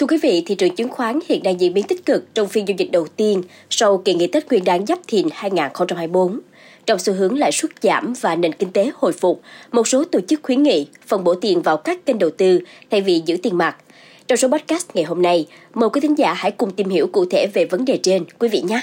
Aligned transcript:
Thưa 0.00 0.06
quý 0.06 0.18
vị, 0.22 0.42
thị 0.46 0.54
trường 0.54 0.74
chứng 0.74 0.88
khoán 0.88 1.18
hiện 1.28 1.42
đang 1.42 1.60
diễn 1.60 1.74
biến 1.74 1.86
tích 1.86 2.06
cực 2.06 2.34
trong 2.34 2.48
phiên 2.48 2.68
giao 2.68 2.74
dịch 2.78 2.90
đầu 2.92 3.06
tiên 3.06 3.42
sau 3.70 3.98
kỳ 3.98 4.14
nghỉ 4.14 4.26
Tết 4.26 4.48
Nguyên 4.48 4.64
đán 4.64 4.86
Giáp 4.86 4.98
Thìn 5.06 5.26
2024. 5.32 6.40
Trong 6.86 6.98
xu 6.98 7.12
hướng 7.12 7.38
lãi 7.38 7.52
suất 7.52 7.70
giảm 7.82 8.12
và 8.20 8.36
nền 8.36 8.52
kinh 8.52 8.72
tế 8.72 8.90
hồi 8.94 9.12
phục, 9.12 9.42
một 9.72 9.88
số 9.88 10.04
tổ 10.04 10.20
chức 10.20 10.40
khuyến 10.42 10.62
nghị 10.62 10.86
phân 11.06 11.24
bổ 11.24 11.34
tiền 11.34 11.62
vào 11.62 11.76
các 11.76 12.06
kênh 12.06 12.18
đầu 12.18 12.30
tư 12.30 12.60
thay 12.90 13.00
vì 13.00 13.22
giữ 13.26 13.36
tiền 13.42 13.58
mặt. 13.58 13.76
Trong 14.28 14.36
số 14.36 14.48
podcast 14.48 14.86
ngày 14.94 15.04
hôm 15.04 15.22
nay, 15.22 15.46
mời 15.74 15.90
quý 15.90 16.00
thính 16.00 16.18
giả 16.18 16.32
hãy 16.32 16.50
cùng 16.50 16.70
tìm 16.70 16.88
hiểu 16.88 17.06
cụ 17.06 17.24
thể 17.24 17.46
về 17.54 17.64
vấn 17.64 17.84
đề 17.84 17.98
trên, 18.02 18.24
quý 18.38 18.48
vị 18.48 18.60
nhé. 18.60 18.82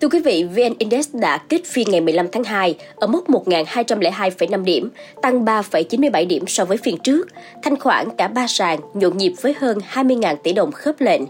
Thưa 0.00 0.08
quý 0.08 0.20
vị, 0.20 0.44
VN 0.44 0.74
Index 0.78 1.08
đã 1.12 1.38
kết 1.38 1.60
phiên 1.64 1.90
ngày 1.90 2.00
15 2.00 2.26
tháng 2.32 2.44
2 2.44 2.76
ở 2.96 3.06
mức 3.06 3.24
1.202,5 3.28 4.64
điểm, 4.64 4.90
tăng 5.22 5.44
3,97 5.44 6.26
điểm 6.26 6.46
so 6.46 6.64
với 6.64 6.76
phiên 6.76 6.98
trước. 6.98 7.28
Thanh 7.62 7.80
khoản 7.80 8.08
cả 8.18 8.28
ba 8.28 8.46
sàn 8.46 8.80
nhộn 8.94 9.16
nhịp 9.16 9.32
với 9.40 9.54
hơn 9.58 9.78
20.000 9.92 10.36
tỷ 10.36 10.52
đồng 10.52 10.72
khớp 10.72 11.00
lệnh. 11.00 11.22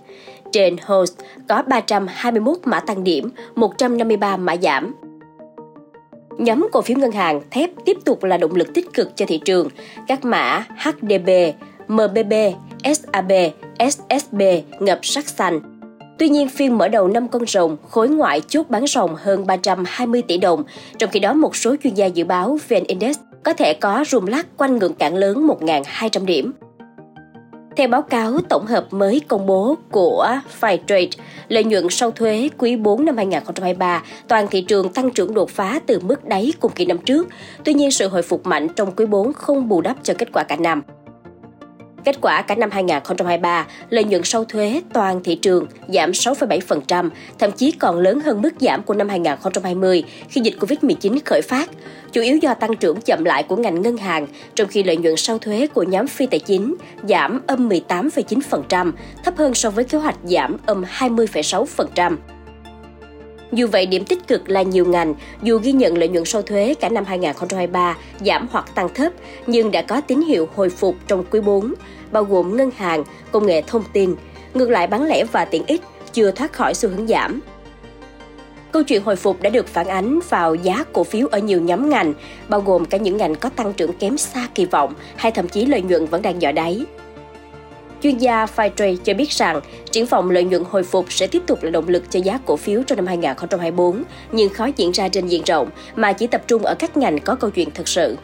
Trên 0.53 0.77
Host 0.87 1.13
có 1.49 1.63
321 1.63 2.57
mã 2.65 2.81
tăng 2.81 3.05
điểm, 3.05 3.31
153 3.55 4.37
mã 4.37 4.57
giảm. 4.57 4.95
Nhóm 6.39 6.69
cổ 6.73 6.83
phiếu 6.83 6.99
ngân 6.99 7.13
hàng 7.13 7.41
thép 7.51 7.71
tiếp 7.85 7.97
tục 8.05 8.25
là 8.25 8.37
động 8.37 8.55
lực 8.55 8.75
tích 8.75 8.95
cực 8.95 9.17
cho 9.17 9.27
thị 9.27 9.41
trường. 9.45 9.69
Các 10.09 10.25
mã 10.25 10.67
HDB, 10.77 11.31
MBB, 11.89 12.33
SAB, 12.85 13.33
SSB 13.79 14.43
ngập 14.81 14.99
sắc 15.03 15.29
xanh, 15.29 15.78
Tuy 16.19 16.29
nhiên, 16.29 16.49
phiên 16.49 16.79
mở 16.79 16.89
đầu 16.89 17.09
năm 17.09 17.29
con 17.29 17.47
rồng, 17.47 17.77
khối 17.91 18.09
ngoại 18.09 18.41
chốt 18.49 18.67
bán 18.69 18.87
rồng 18.87 19.15
hơn 19.15 19.47
320 19.47 20.23
tỷ 20.23 20.39
đồng, 20.39 20.65
trong 20.99 21.11
khi 21.11 21.21
đó 21.21 21.33
một 21.33 21.57
số 21.57 21.77
chuyên 21.85 21.95
gia 21.95 22.07
dự 22.07 22.25
báo 22.25 22.59
VN 22.69 22.85
Index 22.85 23.19
có 23.45 23.53
thể 23.53 23.75
có 23.75 24.05
rung 24.09 24.27
lắc 24.27 24.47
quanh 24.57 24.77
ngưỡng 24.79 24.95
cản 24.95 25.15
lớn 25.15 25.47
1.200 25.61 26.25
điểm. 26.25 26.53
Theo 27.77 27.89
báo 27.89 28.03
cáo 28.03 28.39
tổng 28.49 28.67
hợp 28.67 28.87
mới 28.91 29.21
công 29.29 29.47
bố 29.47 29.75
của 29.91 30.39
Fairtrade, 30.61 31.09
lợi 31.49 31.65
nhuận 31.65 31.87
sau 31.91 32.11
thuế 32.11 32.49
quý 32.59 32.77
4 32.77 33.05
năm 33.05 33.17
2023, 33.17 34.03
toàn 34.29 34.47
thị 34.51 34.61
trường 34.61 34.93
tăng 34.93 35.11
trưởng 35.11 35.35
đột 35.35 35.51
phá 35.51 35.81
từ 35.87 36.01
mức 36.01 36.25
đáy 36.25 36.53
cùng 36.61 36.73
kỳ 36.75 36.87
năm 36.87 36.99
trước. 36.99 37.29
Tuy 37.65 37.75
nhiên, 37.75 37.91
sự 37.91 38.09
hồi 38.09 38.23
phục 38.23 38.47
mạnh 38.47 38.69
trong 38.69 38.93
quý 38.97 39.07
4 39.07 39.33
không 39.33 39.69
bù 39.69 39.81
đắp 39.81 39.97
cho 40.03 40.15
kết 40.19 40.29
quả 40.33 40.43
cả 40.43 40.57
năm. 40.57 40.83
Kết 42.09 42.19
quả 42.21 42.43
cả 42.43 42.55
năm 42.55 42.71
2023, 42.71 43.67
lợi 43.91 44.05
nhuận 44.05 44.23
sau 44.25 44.45
thuế 44.45 44.81
toàn 44.93 45.23
thị 45.25 45.35
trường 45.35 45.67
giảm 45.89 46.11
6,7%, 46.11 47.11
thậm 47.39 47.53
chí 47.53 47.71
còn 47.73 47.99
lớn 47.99 48.21
hơn 48.21 48.43
mức 48.43 48.51
giảm 48.61 48.83
của 48.83 48.95
năm 48.95 49.09
2020 49.09 50.05
khi 50.29 50.41
dịch 50.41 50.55
Covid-19 50.61 51.19
khởi 51.25 51.43
phát, 51.43 51.71
chủ 52.13 52.21
yếu 52.21 52.37
do 52.37 52.55
tăng 52.55 52.77
trưởng 52.77 53.01
chậm 53.01 53.25
lại 53.25 53.43
của 53.43 53.57
ngành 53.57 53.83
ngân 53.83 53.97
hàng, 53.97 54.27
trong 54.55 54.69
khi 54.69 54.83
lợi 54.83 54.97
nhuận 54.97 55.17
sau 55.17 55.39
thuế 55.39 55.67
của 55.67 55.83
nhóm 55.83 56.07
phi 56.07 56.27
tài 56.27 56.41
chính 56.41 56.75
giảm 57.09 57.41
âm 57.47 57.69
18,9%, 57.69 58.93
thấp 59.25 59.37
hơn 59.37 59.55
so 59.55 59.71
với 59.71 59.85
kế 59.85 59.99
hoạch 59.99 60.17
giảm 60.25 60.57
âm 60.67 60.85
20,6%. 60.99 62.17
Dù 63.53 63.67
vậy, 63.67 63.87
điểm 63.87 64.05
tích 64.05 64.27
cực 64.29 64.49
là 64.49 64.63
nhiều 64.63 64.85
ngành, 64.85 65.15
dù 65.43 65.59
ghi 65.59 65.73
nhận 65.73 65.99
lợi 65.99 66.09
nhuận 66.09 66.25
sau 66.25 66.43
thuế 66.43 66.75
cả 66.81 66.89
năm 66.89 67.05
2023 67.05 67.97
giảm 68.21 68.49
hoặc 68.51 68.75
tăng 68.75 68.89
thấp, 68.95 69.13
nhưng 69.47 69.71
đã 69.71 69.83
có 69.83 70.01
tín 70.01 70.21
hiệu 70.21 70.49
hồi 70.55 70.71
phục 70.71 70.97
trong 71.07 71.25
quý 71.31 71.41
4, 71.41 71.75
bao 72.13 72.25
gồm 72.25 72.57
ngân 72.57 72.71
hàng, 72.77 73.05
công 73.33 73.47
nghệ 73.47 73.63
thông 73.63 73.85
tin. 73.93 74.15
Ngược 74.55 74.71
lại, 74.71 74.87
bán 74.87 75.05
lẻ 75.05 75.25
và 75.25 75.45
tiện 75.45 75.63
ích 75.67 75.83
chưa 76.13 76.31
thoát 76.31 76.53
khỏi 76.53 76.75
xu 76.75 76.89
hướng 76.89 77.07
giảm. 77.07 77.41
Câu 78.73 78.83
chuyện 78.83 79.03
hồi 79.03 79.17
phục 79.17 79.43
đã 79.43 79.51
được 79.51 79.67
phản 79.67 79.89
ánh 79.89 80.21
vào 80.29 80.55
giá 80.55 80.85
cổ 80.93 81.05
phiếu 81.05 81.27
ở 81.27 81.39
nhiều 81.39 81.61
nhóm 81.61 81.91
ngành, 81.91 82.15
bao 82.49 82.61
gồm 82.61 82.85
cả 82.85 82.99
những 82.99 83.17
ngành 83.17 83.35
có 83.35 83.49
tăng 83.49 83.73
trưởng 83.73 83.93
kém 83.93 84.19
xa 84.19 84.49
kỳ 84.55 84.65
vọng 84.65 84.95
hay 85.17 85.33
thậm 85.33 85.49
chí 85.49 85.67
lợi 85.67 85.83
nhuận 85.83 86.07
vẫn 86.07 86.23
đang 86.23 86.43
dò 86.43 86.53
đáy. 86.53 86.85
Chuyên 88.03 88.19
gia 88.19 88.47
Firetrade 88.47 88.97
cho 88.97 89.15
biết 89.15 89.31
rằng 89.31 89.61
triển 89.91 90.07
vọng 90.07 90.31
lợi 90.31 90.45
nhuận 90.45 90.65
hồi 90.71 90.83
phục 90.83 91.13
sẽ 91.13 91.27
tiếp 91.27 91.43
tục 91.47 91.63
là 91.63 91.71
động 91.71 91.89
lực 91.89 92.11
cho 92.11 92.21
giá 92.21 92.39
cổ 92.47 92.57
phiếu 92.57 92.83
trong 92.83 92.97
năm 92.97 93.07
2024, 93.07 94.03
nhưng 94.33 94.55
khó 94.55 94.69
diễn 94.77 94.93
ra 94.93 95.09
trên 95.09 95.27
diện 95.27 95.43
rộng 95.47 95.71
mà 95.97 96.13
chỉ 96.13 96.27
tập 96.27 96.43
trung 96.47 96.63
ở 96.63 96.75
các 96.75 96.97
ngành 96.97 97.19
có 97.19 97.35
câu 97.35 97.51
chuyện 97.51 97.69
thực 97.75 97.89
sự. 97.89 98.17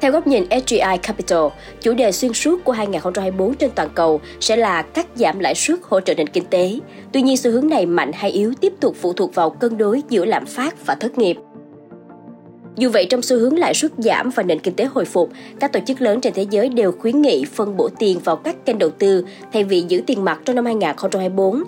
Theo 0.00 0.12
góc 0.12 0.26
nhìn 0.26 0.46
SGI 0.66 0.96
Capital, 1.02 1.44
chủ 1.80 1.94
đề 1.94 2.12
xuyên 2.12 2.32
suốt 2.32 2.64
của 2.64 2.72
2024 2.72 3.54
trên 3.54 3.70
toàn 3.70 3.88
cầu 3.94 4.20
sẽ 4.40 4.56
là 4.56 4.82
cắt 4.82 5.06
giảm 5.14 5.38
lãi 5.38 5.54
suất 5.54 5.78
hỗ 5.82 6.00
trợ 6.00 6.14
nền 6.14 6.26
kinh 6.26 6.44
tế. 6.44 6.78
Tuy 7.12 7.22
nhiên, 7.22 7.36
xu 7.36 7.50
hướng 7.50 7.68
này 7.68 7.86
mạnh 7.86 8.10
hay 8.14 8.30
yếu 8.30 8.52
tiếp 8.60 8.72
tục 8.80 8.96
phụ 9.00 9.12
thuộc 9.12 9.34
vào 9.34 9.50
cân 9.50 9.78
đối 9.78 10.02
giữa 10.08 10.24
lạm 10.24 10.46
phát 10.46 10.86
và 10.86 10.94
thất 10.94 11.18
nghiệp. 11.18 11.36
Dù 12.76 12.90
vậy, 12.90 13.06
trong 13.10 13.22
xu 13.22 13.38
hướng 13.38 13.58
lãi 13.58 13.74
suất 13.74 13.92
giảm 13.98 14.30
và 14.30 14.42
nền 14.42 14.58
kinh 14.58 14.74
tế 14.74 14.84
hồi 14.84 15.04
phục, 15.04 15.30
các 15.60 15.72
tổ 15.72 15.80
chức 15.86 16.00
lớn 16.00 16.20
trên 16.20 16.32
thế 16.32 16.46
giới 16.50 16.68
đều 16.68 16.92
khuyến 16.92 17.22
nghị 17.22 17.44
phân 17.44 17.76
bổ 17.76 17.88
tiền 17.98 18.18
vào 18.24 18.36
các 18.36 18.66
kênh 18.66 18.78
đầu 18.78 18.90
tư 18.90 19.24
thay 19.52 19.64
vì 19.64 19.84
giữ 19.88 20.02
tiền 20.06 20.24
mặt 20.24 20.40
trong 20.44 20.56
năm 20.56 20.64
2024 20.64 21.62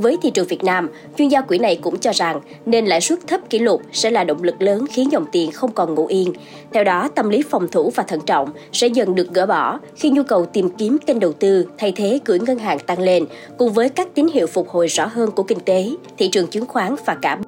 với 0.00 0.16
thị 0.22 0.30
trường 0.30 0.46
Việt 0.46 0.64
Nam, 0.64 0.90
chuyên 1.18 1.28
gia 1.28 1.40
quỹ 1.40 1.58
này 1.58 1.76
cũng 1.82 1.98
cho 1.98 2.12
rằng 2.12 2.40
nền 2.66 2.86
lãi 2.86 3.00
suất 3.00 3.18
thấp 3.26 3.40
kỷ 3.50 3.58
lục 3.58 3.82
sẽ 3.92 4.10
là 4.10 4.24
động 4.24 4.42
lực 4.42 4.62
lớn 4.62 4.86
khiến 4.90 5.12
dòng 5.12 5.26
tiền 5.32 5.52
không 5.52 5.72
còn 5.72 5.94
ngủ 5.94 6.06
yên. 6.06 6.32
Theo 6.72 6.84
đó, 6.84 7.08
tâm 7.14 7.28
lý 7.28 7.42
phòng 7.50 7.68
thủ 7.68 7.90
và 7.94 8.02
thận 8.02 8.20
trọng 8.26 8.50
sẽ 8.72 8.86
dần 8.86 9.14
được 9.14 9.34
gỡ 9.34 9.46
bỏ 9.46 9.78
khi 9.96 10.10
nhu 10.10 10.22
cầu 10.22 10.46
tìm 10.46 10.70
kiếm 10.70 10.98
kênh 11.06 11.20
đầu 11.20 11.32
tư 11.32 11.66
thay 11.78 11.92
thế 11.96 12.20
gửi 12.24 12.38
ngân 12.38 12.58
hàng 12.58 12.78
tăng 12.78 12.98
lên, 12.98 13.24
cùng 13.58 13.72
với 13.72 13.88
các 13.88 14.14
tín 14.14 14.26
hiệu 14.34 14.46
phục 14.46 14.68
hồi 14.68 14.86
rõ 14.86 15.06
hơn 15.06 15.30
của 15.30 15.42
kinh 15.42 15.60
tế, 15.60 15.90
thị 16.18 16.28
trường 16.28 16.46
chứng 16.46 16.66
khoán 16.66 16.94
và 17.06 17.14
cả 17.22 17.38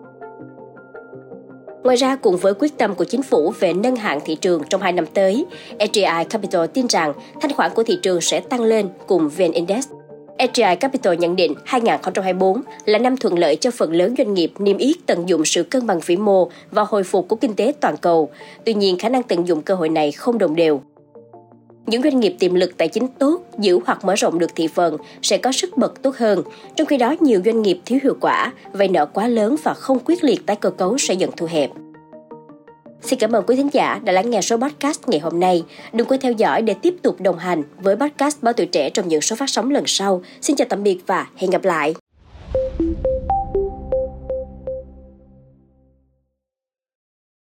Ngoài 1.85 1.97
ra, 1.97 2.17
cùng 2.17 2.37
với 2.37 2.55
quyết 2.55 2.79
tâm 2.79 2.95
của 2.95 3.05
chính 3.05 3.23
phủ 3.23 3.53
về 3.61 3.73
nâng 3.73 3.97
hạng 3.97 4.21
thị 4.25 4.35
trường 4.35 4.63
trong 4.71 4.83
hai 4.83 4.93
năm 4.93 5.07
tới, 5.15 5.47
SGI 5.79 6.25
Capital 6.31 6.67
tin 6.67 6.87
rằng 6.87 7.13
thanh 7.41 7.53
khoản 7.53 7.71
của 7.75 7.83
thị 7.83 7.99
trường 8.03 8.21
sẽ 8.21 8.41
tăng 8.41 8.61
lên 8.61 8.89
cùng 9.07 9.29
VN 9.29 9.53
Index. 9.53 9.89
SGI 10.39 10.77
Capital 10.81 11.17
nhận 11.17 11.37
định 11.37 11.55
2024 11.65 12.63
là 12.85 12.99
năm 12.99 13.17
thuận 13.17 13.39
lợi 13.39 13.57
cho 13.57 13.71
phần 13.71 13.93
lớn 13.93 14.15
doanh 14.19 14.35
nghiệp 14.35 14.53
niêm 14.59 14.79
yết 14.79 14.97
tận 15.07 15.29
dụng 15.29 15.45
sự 15.45 15.63
cân 15.63 15.87
bằng 15.87 16.01
vĩ 16.07 16.17
mô 16.17 16.51
và 16.71 16.85
hồi 16.85 17.05
phục 17.05 17.29
của 17.29 17.37
kinh 17.37 17.55
tế 17.55 17.73
toàn 17.81 17.97
cầu. 17.97 18.31
Tuy 18.65 18.75
nhiên, 18.75 18.99
khả 18.99 19.09
năng 19.09 19.23
tận 19.23 19.49
dụng 19.49 19.63
cơ 19.63 19.75
hội 19.75 19.89
này 19.89 20.13
không 20.13 20.39
đồng 20.39 20.57
đều. 20.57 20.81
Những 21.89 22.03
doanh 22.03 22.21
nghiệp 22.21 22.37
tiềm 22.39 22.55
lực 22.55 22.77
tài 22.77 22.89
chính 22.89 23.07
tốt, 23.09 23.41
giữ 23.59 23.79
hoặc 23.87 24.05
mở 24.05 24.15
rộng 24.15 24.39
được 24.39 24.51
thị 24.55 24.69
phần 24.69 24.97
sẽ 25.23 25.39
có 25.39 25.53
sức 25.53 25.77
bật 25.77 26.03
tốt 26.03 26.17
hơn, 26.17 26.43
trong 26.77 26.87
khi 26.87 26.97
đó 26.97 27.15
nhiều 27.21 27.41
doanh 27.45 27.63
nghiệp 27.63 27.81
thiếu 27.85 27.99
hiệu 28.03 28.17
quả, 28.21 28.53
vay 28.73 28.89
nợ 28.89 29.07
quá 29.07 29.29
lớn 29.29 29.57
và 29.63 29.75
không 29.75 29.99
quyết 30.05 30.25
liệt 30.25 30.47
tái 30.47 30.57
cơ 30.57 30.71
cấu 30.71 30.99
sẽ 30.99 31.15
dần 31.15 31.31
thu 31.37 31.47
hẹp. 31.51 31.71
Xin 33.03 33.19
cảm 33.19 33.33
ơn 33.33 33.45
quý 33.47 33.57
thính 33.57 33.69
giả 33.73 34.01
đã 34.05 34.13
lắng 34.13 34.31
nghe 34.31 34.41
số 34.41 34.57
podcast 34.57 35.01
ngày 35.07 35.21
hôm 35.21 35.41
nay. 35.41 35.65
Đừng 35.93 36.07
quên 36.07 36.21
theo 36.21 36.33
dõi 36.33 36.63
để 36.63 36.75
tiếp 36.75 36.95
tục 37.03 37.21
đồng 37.21 37.39
hành 37.39 37.63
với 37.83 37.97
podcast 37.97 38.43
Báo 38.43 38.53
Tuổi 38.53 38.67
Trẻ 38.67 38.91
trong 38.91 39.09
những 39.09 39.21
số 39.21 39.37
phát 39.37 39.51
sóng 39.51 39.71
lần 39.71 39.85
sau. 39.87 40.23
Xin 40.41 40.57
chào 40.57 40.67
tạm 40.69 40.83
biệt 40.83 40.99
và 41.07 41.27
hẹn 41.37 41.51
gặp 41.51 41.65
lại. 41.65 41.95